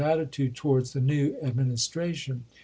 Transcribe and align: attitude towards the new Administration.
attitude 0.03 0.55
towards 0.55 0.93
the 0.93 0.99
new 0.99 1.37
Administration. 1.43 2.43